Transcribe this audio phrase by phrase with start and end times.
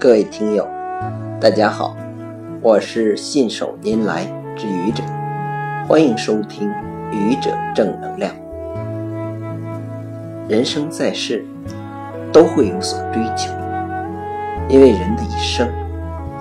[0.00, 0.66] 各位听友，
[1.38, 1.94] 大家好，
[2.62, 4.24] 我是信手拈来
[4.56, 5.02] 之愚者，
[5.86, 6.72] 欢迎收听
[7.12, 8.34] 愚者正能量。
[10.48, 11.44] 人生在世，
[12.32, 13.52] 都会有所追求，
[14.70, 15.68] 因为人的一生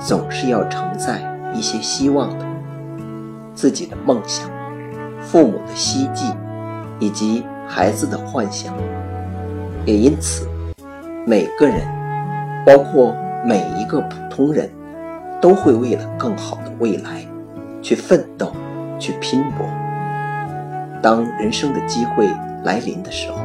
[0.00, 1.20] 总是要承载
[1.52, 2.46] 一些希望的，
[3.54, 4.48] 自己的梦想、
[5.20, 6.32] 父母的希冀
[7.00, 8.72] 以及孩子的幻想，
[9.84, 10.46] 也因此，
[11.26, 11.80] 每个人，
[12.64, 13.12] 包括。
[13.46, 14.68] 每一个普通人
[15.40, 17.24] 都会为了更好的未来
[17.80, 18.52] 去奋斗、
[18.98, 19.66] 去拼搏。
[21.00, 22.28] 当人生的机会
[22.64, 23.38] 来临的时候，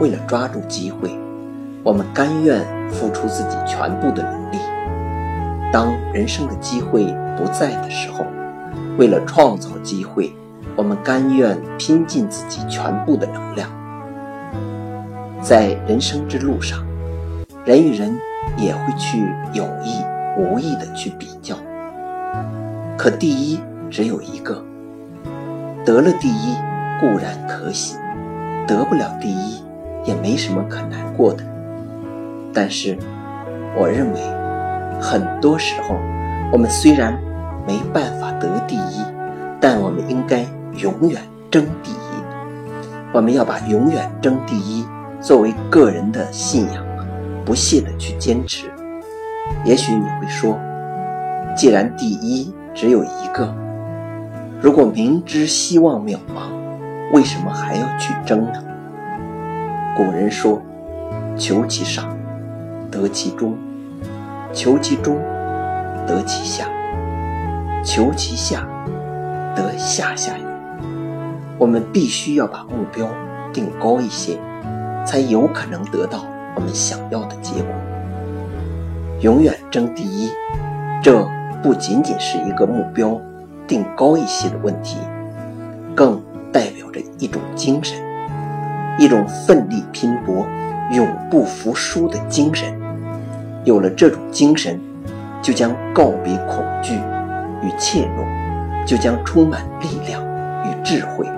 [0.00, 1.10] 为了抓住机会，
[1.84, 2.60] 我们甘愿
[2.90, 4.58] 付出自己全部的努力；
[5.72, 7.04] 当人生的机会
[7.36, 8.26] 不在的时候，
[8.98, 10.32] 为了创造机会，
[10.74, 13.70] 我们甘愿拼尽自己全部的能量。
[15.40, 16.84] 在人生之路上，
[17.64, 18.18] 人与人。
[18.56, 20.02] 也会去有意
[20.38, 21.56] 无意的去比较，
[22.96, 24.62] 可第一只有一个，
[25.84, 26.54] 得了第一
[27.00, 27.96] 固然可喜，
[28.66, 29.62] 得不了第一
[30.04, 31.42] 也没什么可难过的。
[32.52, 32.96] 但是，
[33.76, 34.20] 我认为
[35.00, 35.96] 很多时候，
[36.52, 37.18] 我们虽然
[37.66, 39.02] 没办法得第一，
[39.60, 40.44] 但我们应该
[40.78, 41.94] 永远争第一。
[43.12, 44.86] 我们要把永远争第一
[45.20, 46.85] 作为个人的信仰。
[47.46, 48.66] 不懈的去坚持，
[49.64, 50.58] 也许你会说，
[51.56, 53.54] 既然第一只有一个，
[54.60, 56.50] 如果明知希望渺茫，
[57.12, 58.62] 为什么还要去争呢？
[59.96, 60.60] 古人说
[61.38, 62.18] ：“求其上，
[62.90, 63.52] 得其中；
[64.52, 65.16] 求其中，
[66.04, 66.66] 得其下；
[67.84, 68.66] 求其下，
[69.54, 70.44] 得下下也。”
[71.58, 73.08] 我们必须要把目标
[73.52, 74.36] 定高一些，
[75.06, 76.24] 才有可能得到。
[76.56, 77.70] 我们想要的结果，
[79.20, 80.30] 永远争第一，
[81.02, 81.22] 这
[81.62, 83.20] 不仅仅是一个目标
[83.66, 84.96] 定高一些的问题，
[85.94, 87.98] 更代表着一种精神，
[88.98, 90.46] 一种奋力拼搏、
[90.92, 92.74] 永不服输的精神。
[93.64, 94.80] 有了这种精神，
[95.42, 96.94] 就将告别恐惧
[97.62, 100.24] 与怯懦，就将充满力量
[100.64, 101.28] 与智慧，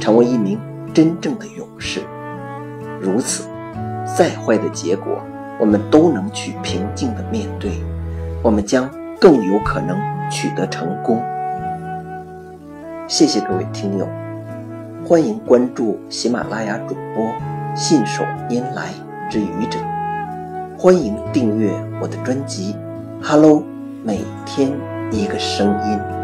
[0.00, 0.58] 成为一名
[0.94, 2.00] 真正的勇士。
[2.98, 3.44] 如此。
[4.04, 5.18] 再坏的结果，
[5.58, 7.72] 我们都能去平静的面对，
[8.42, 8.88] 我们将
[9.20, 9.98] 更有可能
[10.30, 11.22] 取得成功。
[13.06, 14.06] 谢谢各位听友，
[15.06, 17.32] 欢迎关注喜马拉雅主播
[17.74, 18.88] 信手拈来
[19.30, 19.78] 之愚者，
[20.78, 21.70] 欢迎订阅
[22.00, 22.74] 我的专辑
[23.26, 23.60] 《Hello》，
[24.04, 24.70] 每天
[25.10, 26.23] 一个声音。